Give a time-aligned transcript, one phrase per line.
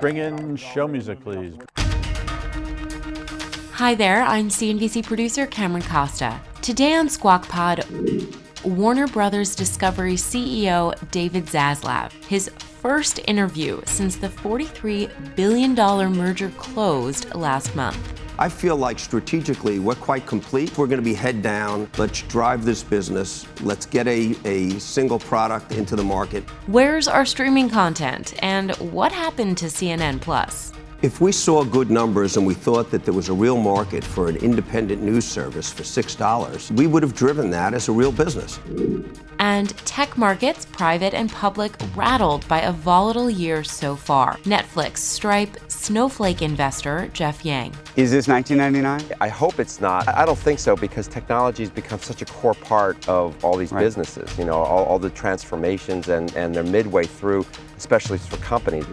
[0.00, 1.54] Bring in show music, please.
[3.72, 6.40] Hi there, I'm CNBC producer Cameron Costa.
[6.62, 7.84] Today on Squawk Pod,
[8.64, 17.34] Warner Brothers Discovery CEO David Zaslav, his first interview since the $43 billion merger closed
[17.34, 17.98] last month.
[18.40, 20.78] I feel like strategically we're quite complete.
[20.78, 21.90] We're going to be head down.
[21.98, 23.46] Let's drive this business.
[23.60, 26.48] Let's get a, a single product into the market.
[26.66, 28.32] Where's our streaming content?
[28.38, 30.72] And what happened to CNN Plus?
[31.02, 34.28] If we saw good numbers and we thought that there was a real market for
[34.28, 38.58] an independent news service for $6, we would have driven that as a real business.
[39.38, 44.36] And tech markets, private and public, rattled by a volatile year so far.
[44.44, 45.56] Netflix, Stripe,
[45.90, 47.72] Snowflake investor Geoff Yang.
[47.96, 49.18] Is this 1999?
[49.20, 50.06] I hope it's not.
[50.06, 53.72] I don't think so because technology has become such a core part of all these
[53.72, 53.80] right.
[53.80, 54.38] businesses.
[54.38, 57.44] You know, all, all the transformations and, and they're midway through,
[57.76, 58.86] especially for companies.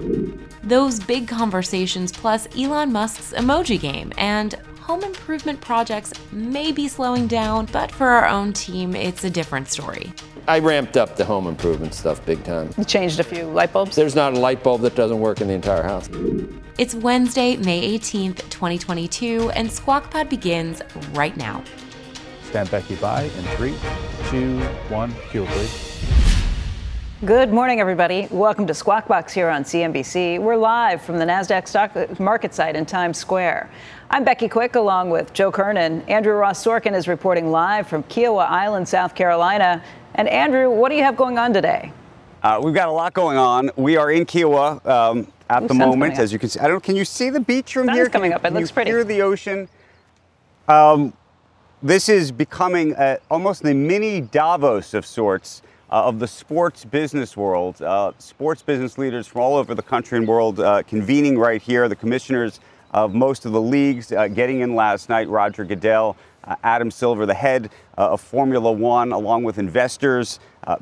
[0.63, 7.27] Those big conversations, plus Elon Musk's emoji game, and home improvement projects may be slowing
[7.27, 10.11] down, but for our own team, it's a different story.
[10.49, 12.69] I ramped up the home improvement stuff big time.
[12.77, 13.97] You changed a few light bulbs?
[13.97, 16.09] There's not a light bulb that doesn't work in the entire house.
[16.77, 20.81] It's Wednesday, May 18th, 2022, and Squawk Pod begins
[21.11, 21.65] right now.
[22.43, 23.75] Stand Becky by in three,
[24.29, 25.97] two, one, cue please.
[27.25, 28.27] Good morning, everybody.
[28.31, 30.39] Welcome to Squawk Box here on CNBC.
[30.39, 33.69] We're live from the NASDAQ stock uh, market site in Times Square.
[34.11, 36.03] I'm Becky Quick along with Joe Kernan.
[36.03, 39.83] Andrew Ross Sorkin is reporting live from Kiawah Island, South Carolina.
[40.17, 41.91] And Andrew, what do you have going on today?
[42.41, 43.69] Uh, we've got a lot going on.
[43.75, 46.59] We are in Kiawah um, at Ooh, the moment, as you can see.
[46.59, 46.83] I don't.
[46.83, 48.09] Can you see the beach from sun's here?
[48.09, 48.41] coming up.
[48.41, 48.91] It can looks you pretty.
[48.91, 49.69] Hear the ocean.
[50.67, 51.13] Um,
[51.83, 55.61] this is becoming a, almost the mini Davos of sorts
[55.91, 57.79] uh, of the sports business world.
[57.81, 61.87] Uh, sports business leaders from all over the country and world uh, convening right here.
[61.87, 62.59] The commissioners
[62.91, 65.27] of most of the leagues uh, getting in last night.
[65.29, 70.39] Roger Goodell, uh, Adam Silver, the head uh, of Formula One, along with investors,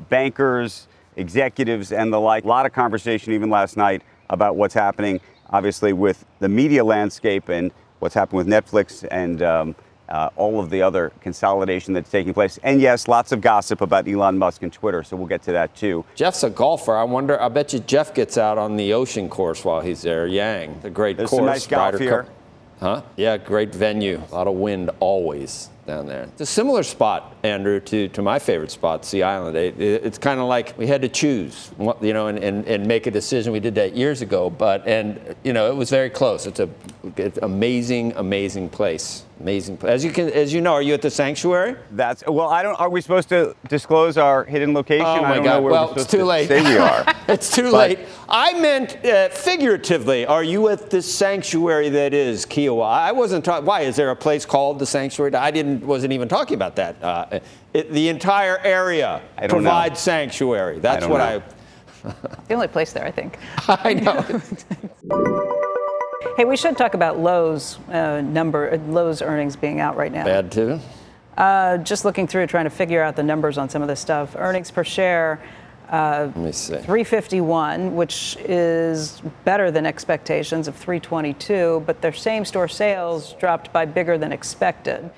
[0.08, 2.44] bankers, executives, and the like.
[2.44, 7.48] A lot of conversation even last night about what's happening, obviously, with the media landscape
[7.48, 9.74] and what's happened with Netflix and um,
[10.08, 12.58] uh, all of the other consolidation that's taking place.
[12.62, 15.74] And yes, lots of gossip about Elon Musk and Twitter, so we'll get to that
[15.74, 16.04] too.
[16.14, 16.96] Geoff's a golfer.
[16.96, 20.26] I wonder, I bet you Geoff gets out on the ocean course while he's there.
[20.26, 21.40] Yang, the great There's course.
[21.40, 22.26] Some nice golf here.
[22.80, 23.02] huh?
[23.16, 24.22] Yeah, great venue.
[24.30, 26.24] A lot of wind always down there.
[26.24, 29.56] It's a similar spot, Andrew, to, to my favorite spot, Sea Island.
[29.56, 31.70] It, it, it's kind of like we had to choose,
[32.00, 33.52] you know, and, and, and make a decision.
[33.52, 36.46] We did that years ago, but, and, you know, it was very close.
[36.46, 36.68] It's a
[37.16, 39.24] it's amazing, amazing place.
[39.38, 39.78] Amazing.
[39.82, 41.76] As you can, as you know, are you at the sanctuary?
[41.90, 42.48] That's well.
[42.48, 42.74] I don't.
[42.80, 45.04] Are we supposed to disclose our hidden location?
[45.04, 45.56] Oh my I don't God!
[45.56, 46.48] Know where well, we're it's too to late.
[46.48, 47.04] Say we are.
[47.28, 47.98] it's too but, late.
[48.30, 50.24] I meant uh, figuratively.
[50.24, 52.86] Are you at the sanctuary that is Kiawah?
[52.86, 53.66] I wasn't talking.
[53.66, 55.34] Why is there a place called the sanctuary?
[55.34, 55.75] I didn't.
[55.82, 57.02] Wasn't even talking about that.
[57.02, 57.40] Uh,
[57.72, 60.12] it, the entire area provides know.
[60.12, 60.78] sanctuary.
[60.78, 61.42] That's I what know.
[62.04, 62.12] I.
[62.48, 63.38] the only place there, I think.
[63.68, 65.52] I know.
[66.36, 70.24] Hey, we should talk about Lowe's uh, number, uh, Lowe's earnings being out right now.
[70.24, 70.78] Bad too.
[71.38, 74.36] Uh, just looking through, trying to figure out the numbers on some of this stuff.
[74.36, 75.40] Earnings per share.
[75.88, 76.74] Uh, Let me see.
[76.74, 84.18] 351, which is better than expectations of 322, but their same-store sales dropped by bigger
[84.18, 85.10] than expected.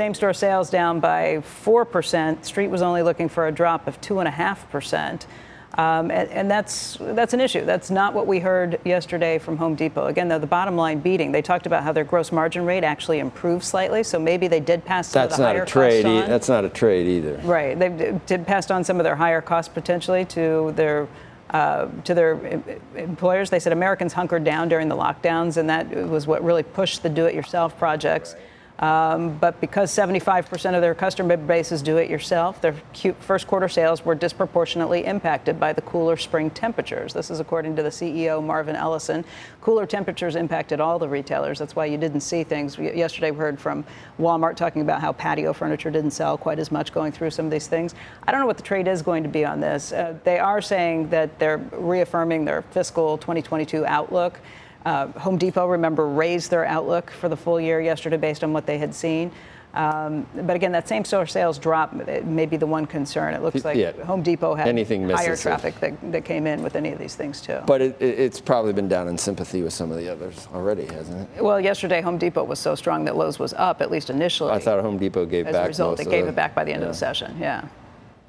[0.00, 2.42] Same-store sales down by 4%.
[2.42, 5.26] Street was only looking for a drop of 2.5%.
[5.74, 7.66] Um, and, and, that's that's an issue.
[7.66, 10.06] That's not what we heard yesterday from Home Depot.
[10.06, 11.32] Again, though, the bottom line beating.
[11.32, 14.86] They talked about how their gross margin rate actually improved slightly, so maybe they did
[14.86, 16.02] pass some that's of the not higher a trade.
[16.04, 16.30] costs on.
[16.30, 17.36] That's not a trade either.
[17.44, 17.78] Right.
[17.78, 21.08] They did passed on some of their higher costs potentially to their.
[21.50, 22.62] Uh, to their
[22.94, 27.02] employers, they said Americans hunkered down during the lockdowns, and that was what really pushed
[27.02, 28.36] the do-it-yourself projects.
[28.80, 32.74] Um, but because 75% of their customer base is do it yourself, their
[33.20, 37.12] first quarter sales were disproportionately impacted by the cooler spring temperatures.
[37.12, 39.26] This is according to the CEO, Marvin Ellison.
[39.60, 41.58] Cooler temperatures impacted all the retailers.
[41.58, 42.78] That's why you didn't see things.
[42.78, 43.84] Yesterday, we heard from
[44.18, 47.50] Walmart talking about how patio furniture didn't sell quite as much going through some of
[47.50, 47.94] these things.
[48.26, 49.92] I don't know what the trade is going to be on this.
[49.92, 54.40] Uh, they are saying that they're reaffirming their fiscal 2022 outlook.
[54.84, 58.66] Uh, Home Depot, remember, raised their outlook for the full year yesterday based on what
[58.66, 59.30] they had seen.
[59.72, 63.34] Um, but again, that same store sales drop may be the one concern.
[63.34, 63.92] It looks like yeah.
[64.04, 67.40] Home Depot had Anything higher traffic that, that, came in with any of these things
[67.40, 67.60] too.
[67.66, 71.28] But it, it's probably been down in sympathy with some of the others already, hasn't
[71.36, 71.42] it?
[71.42, 74.50] Well, yesterday Home Depot was so strong that Lowe's was up at least initially.
[74.50, 75.60] I thought Home Depot gave As back.
[75.60, 76.88] As a result, they gave the, it back by the end yeah.
[76.88, 77.36] of the session.
[77.38, 77.68] Yeah.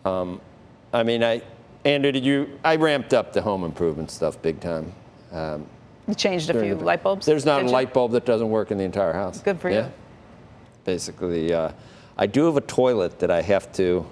[0.05, 0.39] Um,
[0.93, 1.41] I mean, I,
[1.85, 2.59] Andrew, did you?
[2.63, 4.93] I ramped up the home improvement stuff big time.
[5.31, 5.65] Um,
[6.07, 7.25] you changed a few light bulbs?
[7.25, 9.41] There's not a light bulb that doesn't work in the entire house.
[9.41, 9.85] Good for yeah.
[9.85, 9.91] you.
[10.83, 11.71] Basically, uh,
[12.17, 14.05] I do have a toilet that I have to,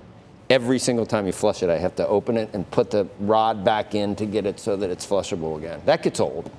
[0.50, 3.64] every single time you flush it, I have to open it and put the rod
[3.66, 5.82] back in to get it so that it's flushable again.
[5.86, 6.50] That gets old.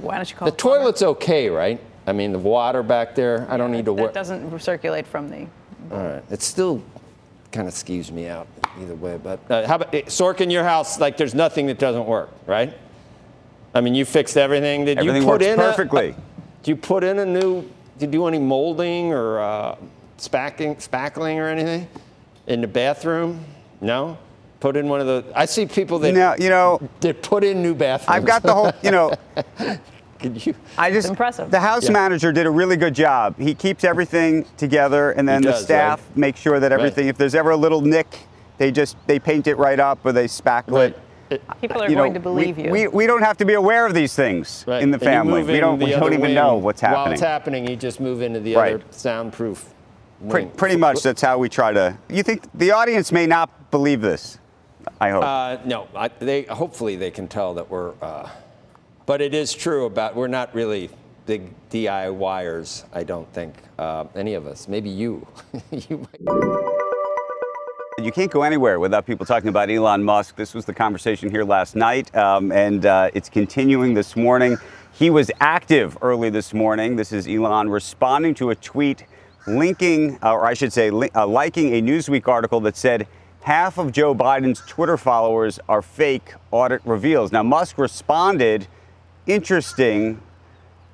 [0.00, 1.80] Why don't you call the toilet's okay, right?
[2.06, 4.10] I mean, the water back there, I don't need to work.
[4.10, 5.46] It doesn't circulate from the.
[5.90, 6.22] All right.
[6.30, 6.82] It still
[7.50, 8.46] kind of skews me out
[8.80, 9.18] either way.
[9.22, 11.00] But uh, how about Sorkin, your house?
[11.00, 12.74] Like, there's nothing that doesn't work, right?
[13.74, 14.84] I mean, you fixed everything.
[14.84, 16.08] Did everything you put works in perfectly?
[16.08, 16.14] A, a,
[16.62, 17.62] did you put in a new?
[17.98, 19.76] Did you do any molding or uh,
[20.18, 21.88] spacking, spackling or anything
[22.46, 23.44] in the bathroom?
[23.80, 24.18] No.
[24.60, 25.24] Put in one of the.
[25.34, 26.12] I see people that.
[26.12, 26.80] Now, you know.
[27.00, 28.08] That put in new bathrooms.
[28.08, 28.72] I've got the whole.
[28.82, 29.12] You know.
[30.20, 30.54] Could you?
[30.78, 31.50] I just it's impressive.
[31.50, 31.90] The house yeah.
[31.90, 33.38] manager did a really good job.
[33.38, 36.16] He keeps everything together, and then does, the staff right?
[36.16, 37.04] make sure that everything.
[37.04, 37.10] Right.
[37.10, 38.20] If there's ever a little nick,
[38.56, 40.90] they just they paint it right up or they spackle right.
[40.92, 41.00] it.
[41.60, 42.70] People are you going know, to believe we, you.
[42.70, 44.82] We, we don't have to be aware of these things right.
[44.82, 45.42] in the family.
[45.42, 47.02] We don't, we don't even know what's happening.
[47.02, 48.74] While it's happening, you just move into the right.
[48.74, 49.74] other soundproof
[50.28, 51.96] Pretty, pretty, much that's how we try to.
[52.08, 54.38] You think the audience may not believe this?
[55.00, 55.24] I hope.
[55.24, 57.92] Uh, no, I, they hopefully they can tell that we're.
[58.00, 58.28] Uh,
[59.06, 60.90] but it is true about we're not really
[61.26, 62.84] big DIYers.
[62.92, 64.68] I don't think uh, any of us.
[64.68, 65.26] Maybe you.
[65.70, 66.08] you
[68.04, 70.36] you can't go anywhere without people talking about Elon Musk.
[70.36, 74.58] This was the conversation here last night, um, and uh, it's continuing this morning.
[74.92, 76.96] He was active early this morning.
[76.96, 79.06] This is Elon responding to a tweet
[79.46, 83.06] linking, or I should say, li- uh, liking a Newsweek article that said
[83.40, 87.32] half of Joe Biden's Twitter followers are fake, audit reveals.
[87.32, 88.66] Now, Musk responded,
[89.26, 90.20] interesting,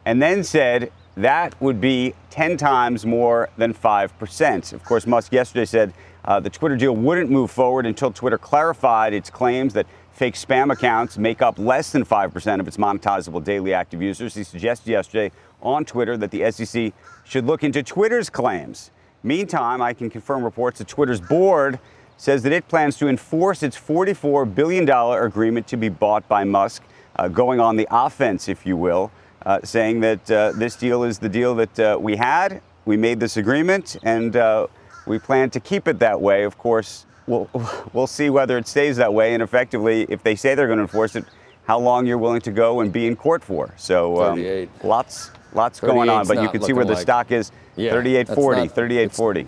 [0.05, 4.73] and then said that would be 10 times more than 5%.
[4.73, 5.93] Of course, Musk yesterday said
[6.31, 10.73] uh, the Twitter deal wouldn't move forward until Twitter clarified its claims that fake spam
[10.73, 14.37] accounts make up less than 5% of its monetizable daily active users.
[14.37, 16.93] He suggested yesterday on Twitter that the SEC
[17.25, 18.93] should look into Twitter's claims.
[19.25, 21.81] Meantime, I can confirm reports that Twitter's board
[22.17, 26.85] says that it plans to enforce its $44 billion agreement to be bought by Musk,
[27.17, 29.11] uh, going on the offense, if you will,
[29.47, 32.63] uh, saying that uh, this deal is the deal that uh, we had.
[32.85, 34.69] We made this agreement, and uh,
[35.11, 36.45] we plan to keep it that way.
[36.45, 37.51] Of course, we'll,
[37.93, 39.35] we'll see whether it stays that way.
[39.35, 41.25] And effectively, if they say they're going to enforce it,
[41.65, 43.75] how long you're willing to go and be in court for.
[43.77, 46.27] So um, lots, lots going on.
[46.27, 49.47] But you can see where the like, stock is yeah, 3840, 3840.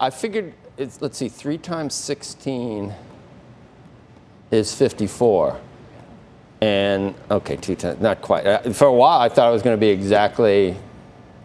[0.00, 2.92] I figured, it's, let's see, 3 times 16
[4.50, 5.60] is 54.
[6.60, 8.46] And, okay, two times, not quite.
[8.46, 10.76] Uh, for a while, I thought it was going to be exactly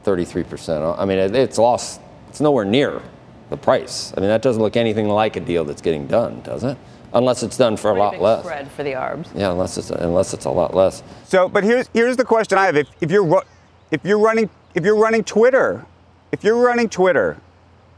[0.06, 0.98] 33%.
[0.98, 3.02] I mean, it's lost, it's nowhere near
[3.50, 4.14] the price.
[4.16, 6.78] I mean, that doesn't look anything like a deal that's getting done, does it?
[7.14, 8.44] Unless it's done for Pretty a lot less.
[8.44, 9.30] Spread for the arbs.
[9.34, 11.04] Yeah, unless it's unless it's a lot less.
[11.26, 13.44] So, but here's here's the question I have: if, if you're
[13.92, 15.86] if you're running if you're running Twitter,
[16.32, 17.38] if you're running Twitter,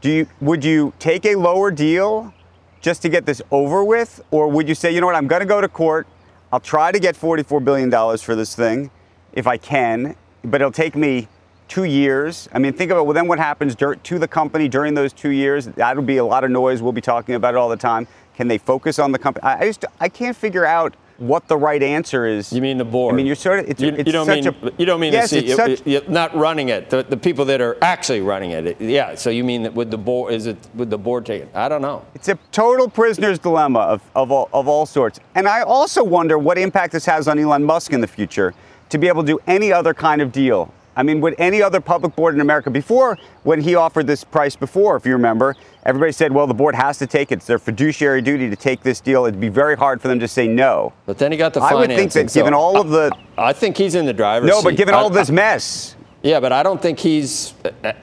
[0.00, 2.32] do you would you take a lower deal
[2.80, 5.40] just to get this over with, or would you say, you know what, I'm going
[5.40, 6.06] to go to court,
[6.52, 8.90] I'll try to get 44 billion dollars for this thing,
[9.32, 11.28] if I can, but it'll take me
[11.70, 12.48] two years.
[12.52, 15.66] I mean, think about well, then what happens to the company during those two years?
[15.66, 16.82] That'll be a lot of noise.
[16.82, 18.06] We'll be talking about it all the time.
[18.34, 19.44] Can they focus on the company?
[19.44, 22.52] I, just I can't figure out what the right answer is.
[22.52, 23.14] You mean the board?
[23.14, 23.68] I mean, you're sort of.
[23.68, 26.34] It's, you, it's you don't mean a, you don't mean yes, the CEO, such, not
[26.34, 26.90] running it.
[26.90, 28.80] The, the, people that are actually running it.
[28.80, 29.14] Yeah.
[29.14, 30.32] So you mean that with the board?
[30.32, 31.48] Is it with the board taking?
[31.54, 32.04] I don't know.
[32.14, 35.20] It's a total prisoner's dilemma of of all, of all sorts.
[35.36, 38.54] And I also wonder what impact this has on Elon Musk in the future
[38.88, 40.72] to be able to do any other kind of deal.
[41.00, 44.54] I mean, would any other public board in America before, when he offered this price
[44.54, 47.36] before, if you remember, everybody said, well, the board has to take it.
[47.36, 49.24] It's their fiduciary duty to take this deal.
[49.24, 50.92] It'd be very hard for them to say no.
[51.06, 53.10] But then he got the I would think that so given all of the.
[53.38, 54.64] I think he's in the driver's No, seat.
[54.64, 57.54] No, but given I, all of this mess, Yeah, but I don't think he's.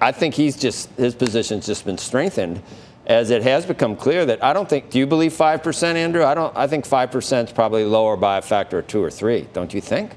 [0.01, 2.63] I think he's just his position's just been strengthened,
[3.05, 4.89] as it has become clear that I don't think.
[4.89, 6.23] Do you believe five percent, Andrew?
[6.23, 6.57] I don't.
[6.57, 9.47] I think five percent is probably lower by a factor of two or three.
[9.53, 10.13] Don't you think?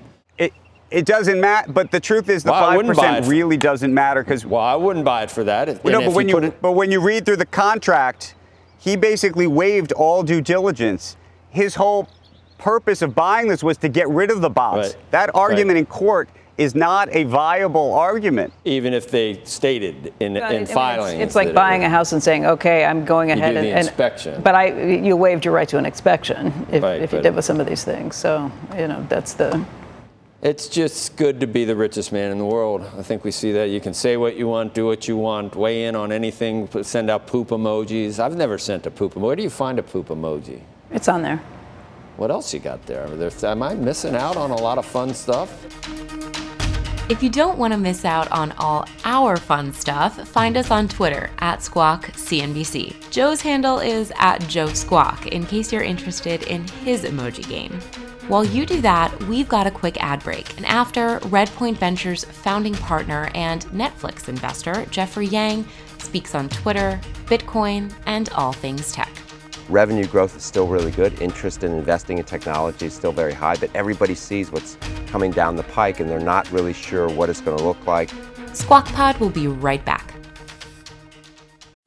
[0.90, 1.72] It it doesn't matter.
[1.72, 3.28] But the truth is, the Well, five wouldn't buy percent it.
[3.30, 5.68] really doesn't matter because Well, I wouldn't buy it for that.
[5.68, 8.34] And no, but when you, put it- but when you read through the contract,
[8.78, 11.16] he basically waived all due diligence.
[11.50, 12.08] His whole
[12.58, 14.88] purpose of buying this was to get rid of the bots.
[14.88, 14.96] Right.
[15.12, 15.80] That argument Right.
[15.80, 16.28] in court
[16.58, 18.52] is not a viable argument.
[18.66, 22.22] even if they stated in, I in it's- filing, It's, like buying a house and
[22.22, 24.42] saying, okay, I'm going ahead do and, the and- inspection.
[24.42, 27.46] But I, you waived your right to an inspection if, Right, if you did with
[27.46, 28.14] some of these things.
[28.16, 29.64] So you know that's the.
[30.42, 32.82] It's just good to be the richest man in the world.
[32.96, 33.68] I think we see that.
[33.68, 37.10] You can say what you want, do what you want, weigh in on anything, send
[37.10, 38.18] out poop emojis.
[38.18, 39.20] I've never sent a poop emoji.
[39.20, 40.62] Where do you find a poop emoji?
[40.90, 41.42] It's on there.
[42.16, 43.04] What else you got there?
[43.04, 43.30] Are there?
[43.50, 45.50] Am I missing out on a lot of fun stuff?
[47.10, 50.88] If you don't want to miss out on all our fun stuff, find us on
[50.88, 53.10] Twitter at Squawk CNBC.
[53.10, 57.78] Joe's handle is at Joe Squawk in case you're interested in his emoji game.
[58.30, 60.56] While you do that, we've got a quick ad break.
[60.56, 65.66] And after, Redpoint Ventures founding partner and Netflix investor Geoffrey Yang
[65.98, 69.10] speaks on Twitter, Bitcoin, and all things tech.
[69.68, 71.20] Revenue growth is still really good.
[71.20, 75.56] Interest in investing in technology is still very high, but everybody sees what's coming down
[75.56, 78.10] the pike and they're not really sure what it's going to look like.
[78.52, 80.14] Squawk Pod will be right back.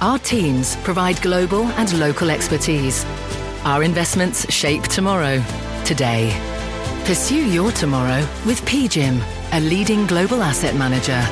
[0.00, 3.04] our teams provide global and local expertise.
[3.64, 5.42] Our investments shape tomorrow,
[5.84, 6.32] today.
[7.04, 9.20] Pursue your tomorrow with PGIM,
[9.52, 11.26] a leading global asset manager.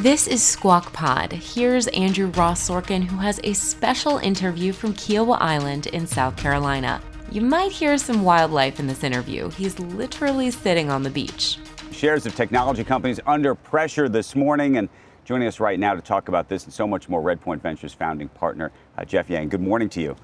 [0.00, 1.32] This is Squawk Pod.
[1.32, 7.02] Here's Andrew Ross Sorkin, who has a special interview from Kiawah Island in South Carolina.
[7.30, 9.50] You might hear some wildlife in this interview.
[9.50, 11.58] He's literally sitting on the beach.
[11.92, 14.76] Shares of technology companies under pressure this morning.
[14.76, 14.88] And
[15.24, 18.28] joining us right now to talk about this and so much more, Redpoint Ventures founding
[18.28, 19.48] partner uh, Geoff Yang.
[19.48, 20.16] Good morning to you.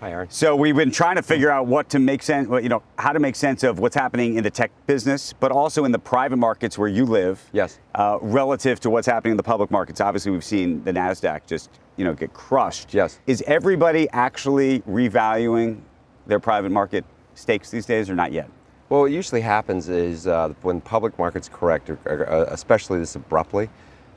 [0.00, 0.28] Hi, Aaron.
[0.30, 3.20] So we've been trying to figure out what to make sense, you know, how to
[3.20, 6.76] make sense of what's happening in the tech business, but also in the private markets
[6.76, 7.40] where you live.
[7.52, 7.78] Yes.
[7.94, 10.00] Uh, relative to what's happening in the public markets.
[10.00, 12.92] Obviously, we've seen the Nasdaq just, you know, get crushed.
[12.92, 13.20] Yes.
[13.28, 15.82] Is everybody actually revaluing
[16.26, 17.04] their private market
[17.34, 18.50] stakes these days, or not yet?
[18.92, 23.16] Well, what usually happens is uh, when public markets correct, or- or, uh, especially this
[23.16, 23.70] abruptly,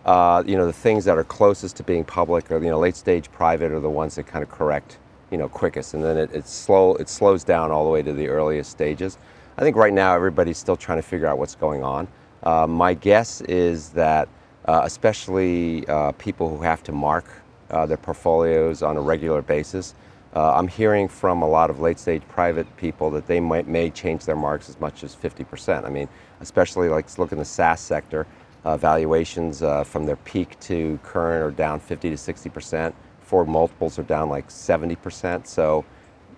[0.06, 2.98] uh, you know, the things that are closest to being public or, you know, late
[2.98, 4.98] stage private are the ones that kind of correct,
[5.32, 5.94] you know, quickest.
[5.94, 9.18] And then it, it's slow, it slows down all the way to the earliest stages.
[9.58, 12.10] I think right now everybody's still trying to figure out what's going on.
[12.44, 14.28] Uh, my guess is that,
[14.66, 17.24] uh, especially uh, people who have to mark
[17.70, 19.96] their portfolios on a regular basis,
[20.36, 23.90] uh, I'm hearing from a lot of late stage private people that they might may
[23.90, 25.86] change their marks as much as 50%.
[25.86, 26.10] I mean,
[26.42, 28.28] especially like look in the SaaS sector,
[28.66, 32.94] uh, valuations uh, from their peak to current are down 50 to 60%.
[33.22, 35.48] Forward multiples are down like 70%.
[35.48, 35.86] So,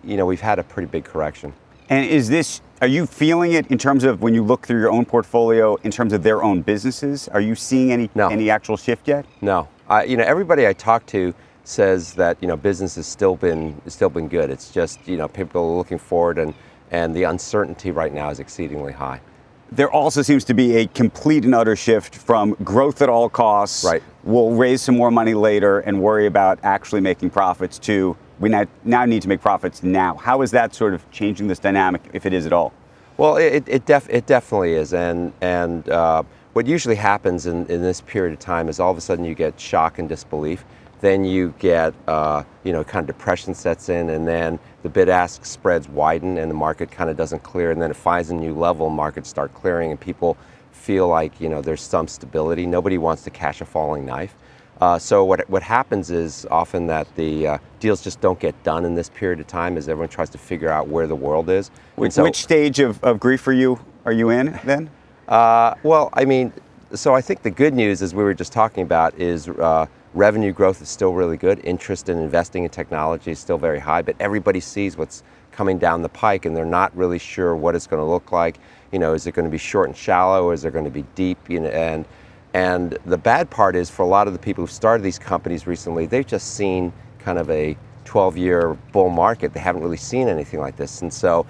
[0.04, 1.54] you know, we've had a pretty big correction.
[1.90, 4.92] And is this, are you feeling it in terms of when you look through your
[4.92, 7.30] own portfolio, in terms of their own businesses?
[7.30, 8.28] Are you seeing any, No.
[8.28, 9.26] any actual shift yet?
[9.42, 11.34] No, I, you know everybody I talk to
[11.68, 14.50] says that you know business has still been still been good.
[14.50, 16.54] It's just you know people are looking forward and
[16.92, 19.20] and the uncertainty right now is exceedingly high.
[19.70, 23.84] There also seems to be a complete and utter shift from growth at all costs.
[23.84, 24.02] Right.
[24.24, 28.66] We'll raise some more money later and worry about actually making profits to we now,
[28.84, 30.16] now need to make profits now.
[30.16, 32.72] How is that sort of changing this dynamic, if it is at all?
[33.18, 34.94] Well, it, it, def, it definitely is.
[34.94, 38.98] And, and uh, what usually happens in, in this period of time is all of
[38.98, 40.66] a sudden you get shock and disbelief.
[41.08, 45.08] Then you get, uh, you know, kind of depression sets in, and then the bid
[45.08, 47.72] ask spreads widen, and the market kind of doesn't clear.
[47.72, 50.36] And then it finds a new level, markets start clearing, and people
[50.74, 52.66] feel like, you know, there's some stability.
[52.66, 54.36] Nobody wants to cash a falling knife.
[54.82, 58.84] Uh, so what what happens is often that the uh, deals just don't get done
[58.84, 61.72] in this period of time as everyone tries to figure out where the world is.
[61.96, 64.90] Which, so- which stage of, of grief are you are you in then?
[65.30, 66.52] uh, well, I mean,
[66.94, 69.86] so I think the good news, as we were just talking about, is uh,
[70.18, 71.60] revenue growth is still really good.
[71.64, 76.02] Interest in investing in technology is still very high, but everybody sees what's coming down
[76.02, 78.58] the pike, and they're not really sure what it's going to look like.
[78.92, 80.92] You know, is it going to be short and shallow, or is it going to
[80.92, 81.38] be deep?
[81.50, 82.06] You know, and
[82.54, 85.68] and the bad part is for a lot of the people who started these companies
[85.68, 89.54] recently, they've just seen kind of a 12-year bull market.
[89.54, 91.46] They haven't really seen anything like this, and so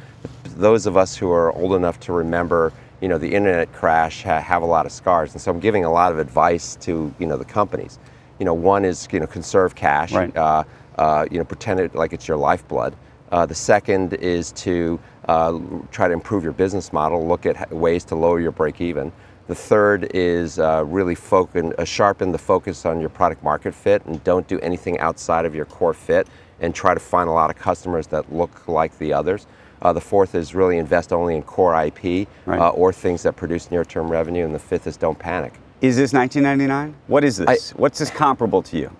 [0.57, 4.41] those of us who are old enough to remember, you know, the internet crash ha-
[4.41, 5.33] have a lot of scars.
[5.33, 7.99] And so I'm giving a lot of advice to, you know, the companies.
[8.39, 10.13] You know, one is, you know, conserve cash.
[10.13, 10.35] Right.
[10.35, 10.63] Uh,
[10.97, 12.95] uh, you know, pretend it like it's your lifeblood.
[13.31, 15.59] Uh, the second is to uh,
[15.91, 19.11] try to improve your business model, look at ways to lower your break even.
[19.47, 24.05] The third is uh, really focus, uh, sharpen the focus on your product market fit
[24.05, 26.27] and don't do anything outside of your core fit
[26.59, 29.45] and try to find a lot of customers that look like the others.
[29.81, 32.59] Uh, the fourth is really invest only in core IP Right.
[32.59, 34.43] uh, or things that produce near term revenue.
[34.43, 35.53] And the fifth is don't panic.
[35.79, 36.95] Is this 1999?
[37.05, 37.71] What is this?
[37.71, 38.91] What's this comparable to you?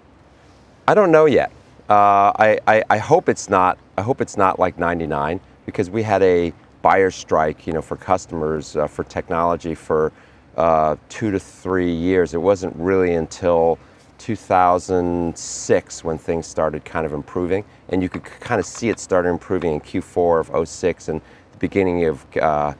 [0.88, 1.51] I don't know yet.
[1.89, 3.79] Uh, I, I, I hope it's not.
[3.98, 6.53] I hope it's not like '99 because we had a
[6.84, 10.12] buyer strike, you know, for customers uh, for technology for
[10.55, 12.36] uh, two to three years.
[12.36, 13.79] It wasn't really until
[14.19, 19.29] 2006 when things started kind of improving, and you could kind of see it started
[19.29, 21.22] improving in Q4 of 06 and
[21.53, 22.24] the beginning of.
[22.38, 22.74] Uh,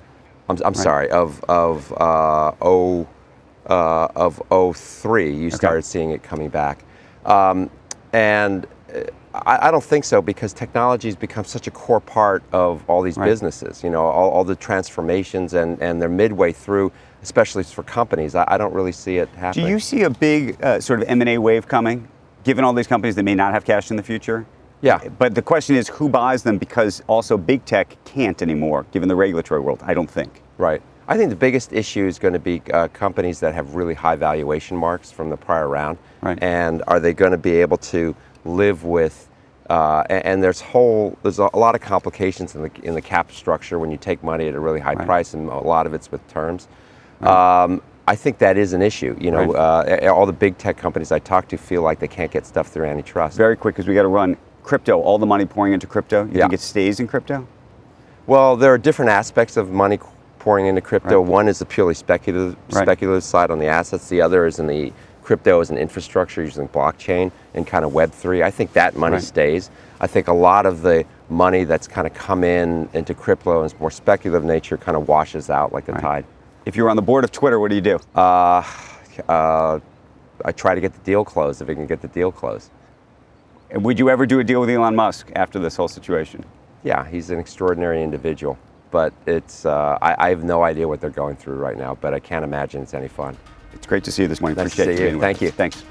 [0.50, 3.08] I'm, I'm sorry of of uh, oh
[3.68, 4.42] uh, of
[4.78, 6.84] 03, you started seeing it coming back.
[7.26, 7.70] Um,
[8.14, 9.02] and uh,
[9.34, 13.02] I, I don't think so because technology has become such a core part of all
[13.02, 13.26] these Right.
[13.26, 13.84] businesses.
[13.84, 16.92] You know, all, all the transformations and, and they're midway through,
[17.24, 18.36] especially for companies.
[18.36, 19.66] I, I don't really see it happening.
[19.66, 22.08] Do you see a big uh, sort of M&A wave coming,
[22.44, 24.46] given all these companies that may not have cash in the future?
[24.82, 25.00] Yeah.
[25.18, 26.58] But the question is, who buys them?
[26.58, 29.82] Because also big tech can't anymore, given the regulatory world.
[29.84, 30.42] I don't think.
[30.58, 30.82] Right.
[31.08, 34.16] I think the biggest issue is going to be uh, companies that have really high
[34.18, 36.38] valuation marks from the prior round, Right.
[36.42, 39.30] and are they going to be able to live with?
[39.70, 43.32] Uh, and, and there's whole there's a, lot of complications in the in the cap
[43.32, 45.06] structure when you take money at a really high Right.
[45.06, 46.68] price, and a lot of it's with terms.
[47.22, 49.16] Um, I think that is an issue.
[49.20, 52.32] You know, uh, all the big tech companies I talk to feel like they can't
[52.32, 53.36] get stuff through antitrust.
[53.38, 54.38] Very quick, because we got to run.
[54.64, 56.26] Crypto, all the money pouring into crypto.
[56.26, 56.42] You Yeah.
[56.44, 57.48] think it stays in crypto?
[58.26, 59.98] Well, there are different aspects of money
[60.48, 61.20] pouring into crypto.
[61.20, 61.30] Right.
[61.30, 62.84] One is the purely speculative, Right.
[62.84, 64.08] speculative side on the assets.
[64.08, 68.42] The other is in the crypto as an infrastructure using blockchain and kind of Web3.
[68.44, 69.22] I think that money Right.
[69.22, 69.70] stays.
[70.00, 73.66] I think a lot of the money that's kind of come in into crypto and
[73.66, 76.02] is more speculative nature kind of washes out like the Right.
[76.02, 76.26] tide.
[76.66, 78.00] If you're on the board of Twitter, what do you do?
[78.16, 78.64] Uh,
[79.28, 79.80] uh,
[80.46, 82.70] I try to get the deal closed if I can get the deal closed.
[83.70, 86.46] And Would you ever do a deal with Elon Musk after this whole situation?
[86.84, 88.58] Yeah, he's an extraordinary individual,
[88.92, 91.96] but it's uh, I, I have no idea what they're going through right now.
[91.96, 93.38] But I can't imagine it's any fun.
[93.74, 94.58] It's great to see you this morning.
[94.58, 95.10] Nice to Appreciate see you.
[95.10, 95.52] being with Thank you.
[95.52, 95.84] Thanks.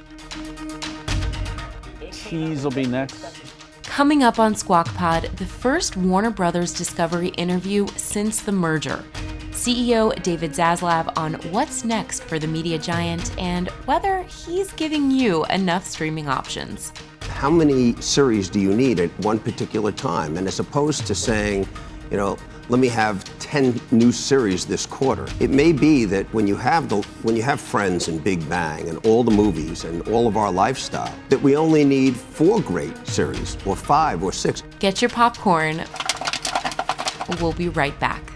[2.11, 3.37] Tease will be next.
[3.85, 9.03] Coming up on Squawk Pod, the first Warner Brothers Discovery interview since the merger.
[9.53, 15.47] CEO David Zaslav on what's next for the media giant and whether he's giving you
[15.47, 16.93] enough streaming options.
[17.23, 20.37] How many series do you need at one particular time?
[20.37, 21.67] And as opposed to saying,
[22.11, 22.37] you know,
[22.69, 25.27] let me have 10 new series this quarter.
[25.41, 28.89] It may be that when you have the when you have Friends and Big Bang
[28.89, 32.95] and all the movies and all of our lifestyle, that we only need four great
[33.07, 34.63] series or five or six.
[34.79, 35.85] Get your popcorn.
[37.41, 38.36] We'll be right back.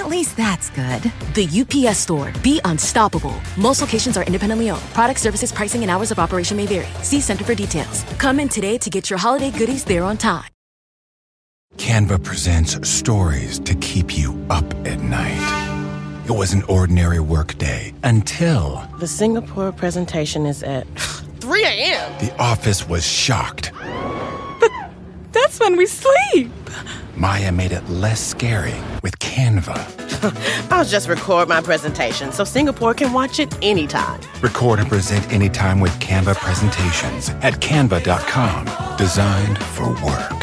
[0.00, 1.02] At least that's good.
[1.34, 2.32] The UPS store.
[2.42, 3.34] Be unstoppable.
[3.58, 4.80] Most locations are independently owned.
[4.94, 6.88] Product services, pricing, and hours of operation may vary.
[7.02, 8.02] See Center for details.
[8.16, 10.48] Come in today to get your holiday goodies there on time.
[11.76, 16.24] Canva presents stories to keep you up at night.
[16.24, 20.86] It was an ordinary workday until The Singapore presentation is at
[21.40, 22.26] 3 a.m.
[22.26, 23.70] the office was shocked.
[25.32, 26.50] That's when we sleep.
[27.20, 29.76] Maya made it less scary with Canva.
[30.72, 34.22] I'll just record my presentation so Singapore can watch it anytime.
[34.40, 38.96] Record and present anytime with Canva presentations at canva.com.
[38.96, 40.40] Designed for work.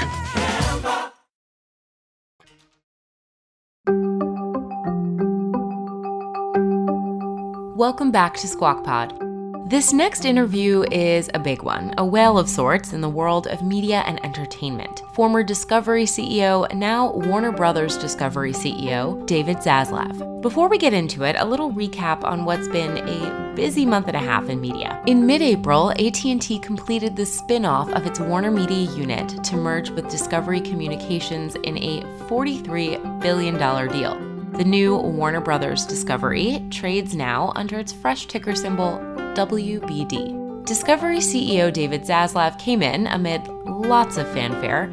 [7.75, 9.26] Welcome back to Squawk Pod.
[9.69, 13.61] This next interview is a big one, a whale of sorts in the world of
[13.61, 15.01] media and entertainment.
[15.13, 20.41] Former Discovery CEO, now Warner Brothers Discovery CEO, David Zaslav.
[20.41, 24.15] Before we get into it, a little recap on what's been a busy month and
[24.15, 25.03] a half in media.
[25.05, 30.61] In mid-April, AT&T completed the spin-off of its Warner Media unit to merge with Discovery
[30.61, 33.57] Communications in a $43 billion
[33.89, 34.17] deal.
[34.53, 38.97] The new Warner Brothers Discovery trades now under its fresh ticker symbol
[39.37, 40.65] WBD.
[40.65, 44.89] Discovery CEO David Zaslav came in amid lots of fanfare.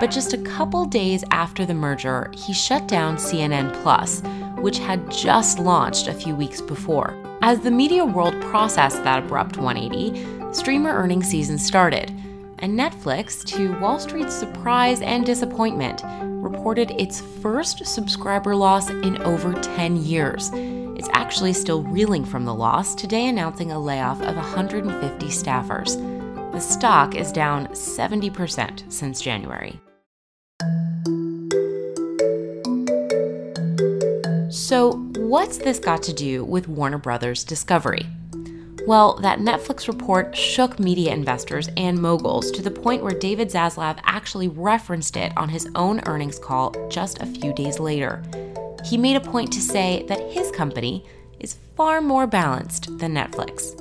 [0.00, 4.22] But just a couple days after the merger, he shut down CNN Plus,
[4.62, 7.14] which had just launched a few weeks before.
[7.42, 12.10] As the media world processed that abrupt 180, streamer earnings season started,
[12.60, 16.02] and Netflix, to Wall Street's surprise and disappointment,
[16.42, 20.50] reported its first subscriber loss in over 10 years
[21.02, 25.96] is actually still reeling from the loss, today announcing a layoff of 150 staffers.
[26.52, 29.80] The stock is down 70% since January.
[34.48, 38.06] So, what's this got to do with Warner Brothers Discovery?
[38.86, 43.98] Well, that Netflix report shook media investors and moguls to the point where David Zaslav
[44.04, 48.22] actually referenced it on his own earnings call just a few days later
[48.84, 51.04] he made a point to say that his company
[51.40, 53.78] is far more balanced than Netflix.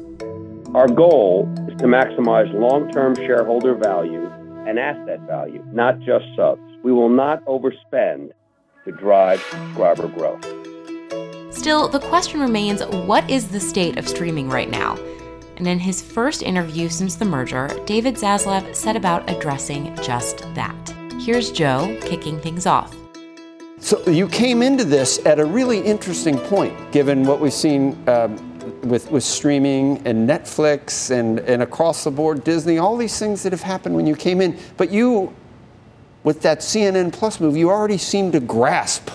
[0.76, 4.30] Our goal is to maximize long term shareholder value
[4.68, 6.62] and asset value, not just subs.
[6.84, 8.32] We will not overspend
[8.86, 10.46] to drive subscriber growth.
[11.54, 14.98] Still, the question remains what is the state of streaming right now?
[15.58, 20.94] And in his first interview since the merger, David Zaslav set about addressing just that.
[21.20, 22.96] Here's Joe kicking things off.
[23.82, 28.38] So you came into this at a really interesting point, given what we've seen um,
[28.82, 33.52] with, with streaming and Netflix and, and across the board, Disney, all these things that
[33.52, 34.58] have happened when you came in.
[34.78, 35.36] But you,
[36.24, 39.10] with that CNN Plus move, you already seemed to grasp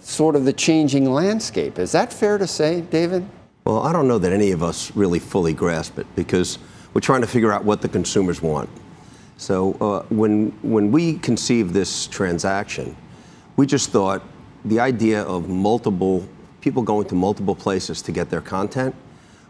[0.00, 1.78] sort of the changing landscape.
[1.78, 3.24] Is that fair to say, David?
[3.64, 6.58] Well, I don't know that any of us really fully grasp it because
[6.94, 8.68] we're trying to figure out what the consumers want.
[9.36, 12.96] So uh, when, when we conceived this transaction,
[13.62, 14.24] we just thought
[14.64, 16.28] the idea of multiple
[16.60, 18.92] people going to multiple places to get their content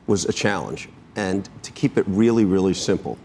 [0.07, 0.91] was a challenge.
[1.17, 3.17] And to keep it really, really simple,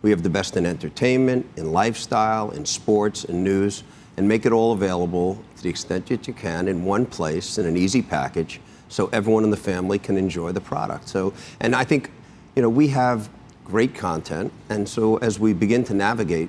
[0.00, 3.82] we have the best in entertainment, in lifestyle, in sports, in news,
[4.16, 7.66] and make it all available to the extent that you can in one place in
[7.66, 11.08] an easy package so everyone in the family can enjoy the product.
[11.08, 12.12] So, and I think,
[12.54, 13.28] you know, we have
[13.64, 16.48] great content, and so as we begin to navigate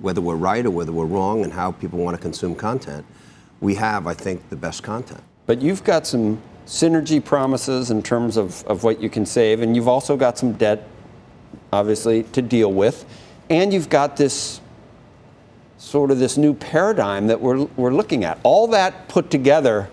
[0.00, 3.04] whether we're right or whether we're wrong and how people want to consume content,
[3.60, 5.22] we have, I think, the best content.
[5.46, 9.74] But you've got some synergy promises in terms of, of what you can save, and
[9.74, 10.86] you've also got some debt,
[11.72, 13.06] obviously, to deal with.
[13.50, 14.60] And you've got this
[15.78, 18.38] sort of this new paradigm that we're, we're looking at.
[18.42, 19.88] All that put together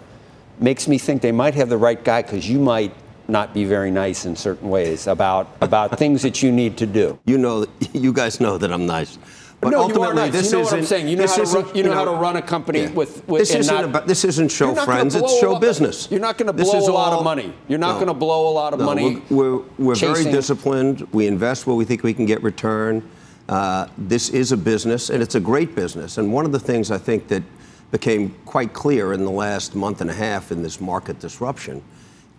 [0.60, 2.94] makes me think they might have the right guy because you might
[3.28, 7.18] not be very nice in certain ways about, about things that you need to do.
[7.26, 9.18] You know, you guys know that I'm nice.
[9.66, 10.32] But no, ultimately, nice.
[10.32, 11.08] this you know what I'm saying.
[11.08, 12.92] You know, how to, run, you know, how to run a company yeah.
[12.92, 13.42] with, with.
[13.42, 15.16] This isn't not, about, This isn't show friends.
[15.16, 16.08] It's show business.
[16.12, 17.52] You're not going to blow a lot of money.
[17.68, 19.24] You're not no, going to blow a lot of no, money.
[19.32, 21.02] We're, we're, we're very disciplined.
[21.12, 23.10] We invest where we think we can get return.
[23.50, 26.20] Uh, this is a business, and it's a great business.
[26.20, 27.42] And one of the things I think that
[27.90, 31.82] became quite clear in the last month and a half in this market disruption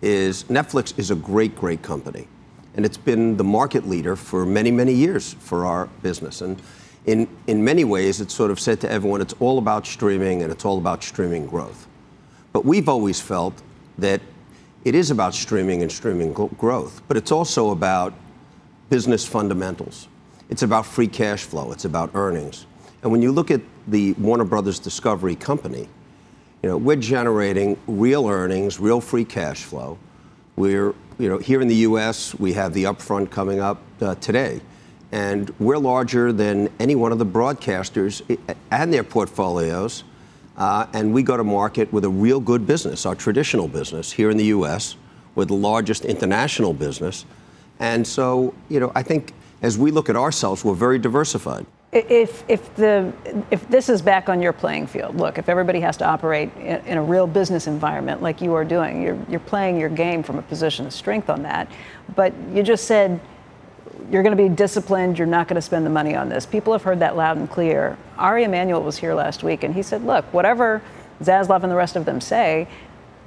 [0.01, 2.25] is Netflix is a great, great company.
[2.75, 6.41] And it's been the market leader for many, many years for our business.
[6.41, 6.61] And
[7.07, 10.51] in, in many ways, it's sort of said to everyone it's all about streaming and
[10.51, 11.87] it's all about streaming growth.
[12.51, 13.53] But we've always felt
[13.97, 14.21] that
[14.83, 18.13] it is about streaming and streaming growth, but it's also about
[18.89, 20.07] business fundamentals.
[20.49, 22.65] It's about free cash flow, it's about earnings.
[23.01, 25.87] And when you look at the Warner Brothers Discovery Company,
[26.61, 29.97] you know, we're generating real earnings, real free cash flow.
[30.57, 34.59] We're, you know, here in the U.S., we have the upfront coming up uh, today
[35.11, 38.21] and we're larger than any one of the broadcasters
[38.71, 40.03] and their portfolios.
[40.57, 44.29] Uh, and we go to market with a real good business, our traditional business here
[44.29, 44.95] in the U.S.
[45.35, 47.25] We're the largest international business.
[47.79, 51.65] And so, you know, I think as we look at ourselves, we're very diversified.
[51.91, 53.13] If, if, the,
[53.49, 56.85] if this is back on your playing field, look, if everybody has to operate in,
[56.85, 60.37] in, a real business environment like you are doing, you're, you're playing your game from
[60.37, 61.71] a position of strength on that.
[62.15, 63.21] But you just said
[64.11, 65.17] you're going to be disciplined.
[65.17, 66.45] You're not going to spend the money on this.
[66.45, 67.97] People have heard that loud and clear.
[68.17, 70.81] Ari Emanuel was here last week, and he said, look, whatever
[71.21, 72.67] Zaslav and the rest of them say,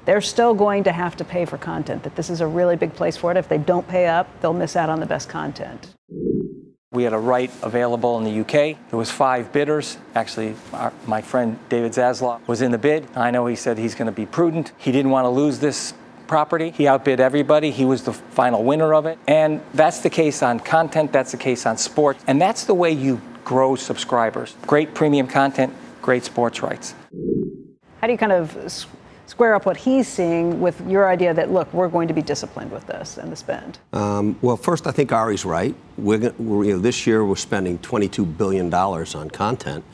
[0.04, 2.94] they're still going to have to pay for content, that this is a really big
[2.94, 3.37] place for it.
[3.37, 5.94] If they don't pay up, they'll miss out on the best content.
[6.92, 8.76] We had a right available in the UK.
[8.90, 9.96] There was five bidders.
[10.16, 13.06] Actually, our, my friend David Zaslav was in the bid.
[13.14, 14.72] I know he said he's going to be prudent.
[14.76, 15.94] He didn't want to lose this
[16.30, 16.70] property.
[16.70, 17.72] He outbid everybody.
[17.72, 19.18] He was the final winner of it.
[19.26, 21.12] And that's the case on content.
[21.12, 22.22] That's the case on sports.
[22.28, 24.54] And that's the way you grow subscribers.
[24.68, 26.94] Great premium content, great sports rights.
[28.00, 28.56] How do you kind of
[29.26, 32.70] square up what he's seeing with your idea that look, we're going to be disciplined
[32.70, 33.80] with this and the spend?
[33.92, 35.74] Um, well, first, I think Ari's right.
[35.98, 39.84] We're, we're, you know, this year we're spending 22 billion dollars on content.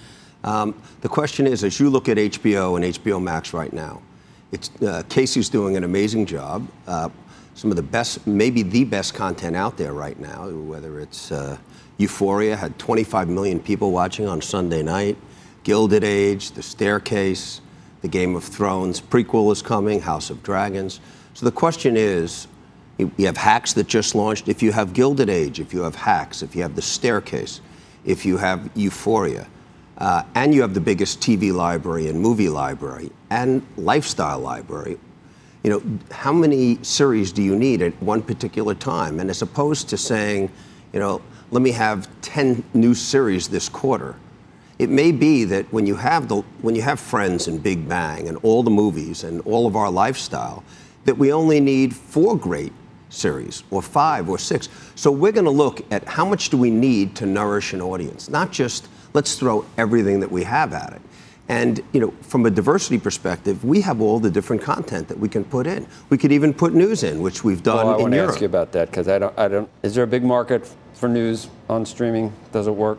[0.44, 4.02] Um, the question is, as you look at HBO and HBO Max right now,
[4.52, 6.66] it's uh, Casey's doing an amazing job.
[6.86, 7.08] Uh,
[7.54, 10.48] some of the best, maybe the best content out there right now.
[10.48, 11.56] Whether it's uh,
[11.98, 15.16] Euphoria had 25 million people watching on Sunday night,
[15.64, 17.60] Gilded Age, The Staircase.
[18.02, 21.00] The Game of Thrones prequel is coming, House of Dragons.
[21.34, 22.46] So the question is
[22.98, 24.48] you have Hacks that just launched.
[24.48, 27.60] If you have Gilded Age, if you have Hacks, if you have The Staircase,
[28.04, 29.48] if you have Euphoria,
[29.98, 34.98] uh, and you have the biggest TV library and movie library and lifestyle library,
[35.64, 39.18] you know, how many series do you need at one particular time?
[39.18, 40.50] And as opposed to saying,
[40.92, 44.16] you know, let me have 10 new series this quarter,
[44.78, 48.28] it may be that when you have the when you have Friends and Big Bang
[48.28, 50.62] and all the movies and all of our lifestyle,
[51.04, 52.72] that we only need four great
[53.08, 54.68] series or five or six.
[54.94, 58.28] So we're going to look at how much do we need to nourish an audience,
[58.28, 61.02] not just let's throw everything that we have at it.
[61.48, 65.28] And you know, from a diversity perspective, we have all the different content that we
[65.28, 65.86] can put in.
[66.10, 68.32] We could even put news in, which we've done well, I want to Europe.
[68.32, 69.68] ask you about that because I don't, I don't.
[69.82, 72.32] Is there a big market for news on streaming?
[72.52, 72.98] Does it work?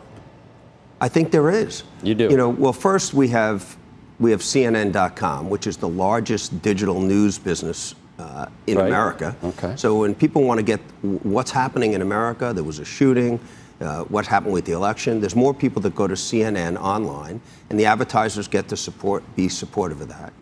[1.00, 1.84] I think there is.
[2.02, 2.28] You do.
[2.30, 3.76] You know, well, first we have
[4.18, 8.86] we have CNN.com, which is the largest digital news business uh, in Right.
[8.88, 9.36] America.
[9.44, 9.74] Okay.
[9.76, 13.38] So when people want to get what's happening in America, there was a shooting.
[13.80, 15.20] Uh, what happened with the election?
[15.20, 19.48] There's more people that go to CNN online, and the advertisers get to support, be
[19.48, 20.32] supportive of that.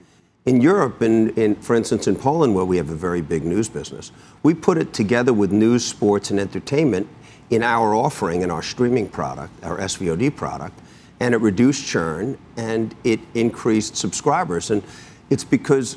[0.46, 3.68] In Europe, in, in, for instance, in Poland, where we have a very big news
[3.68, 7.08] business, we put it together with news, sports, and entertainment
[7.50, 10.78] in our offering in our streaming product, our SVOD product,
[11.20, 14.70] and it reduced churn and it increased subscribers.
[14.70, 14.82] And
[15.30, 15.96] it's because